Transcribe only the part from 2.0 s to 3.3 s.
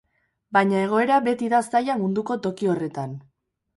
munduko toki horretan.